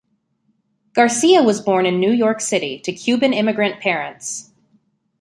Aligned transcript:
Garcia 0.93 1.43
was 1.43 1.61
born 1.61 1.85
in 1.85 1.99
New 1.99 2.11
York 2.11 2.41
City, 2.41 2.79
to 2.79 2.91
Cuban 2.91 3.33
immigrant 3.33 3.79
parents. 3.81 4.49